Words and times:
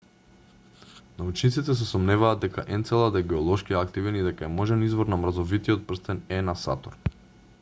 научниците 1.17 1.75
се 1.81 1.87
сомневаат 1.89 2.41
дека 2.45 2.63
енцелад 2.77 3.19
е 3.21 3.23
геолошки 3.33 3.77
активен 3.83 4.19
и 4.21 4.25
дека 4.31 4.49
е 4.49 4.53
можен 4.57 4.83
извор 4.89 5.15
на 5.15 5.23
мразовитиот 5.27 5.85
прстен 5.93 6.25
е 6.39 6.41
на 6.51 6.59
сатурн 6.63 7.17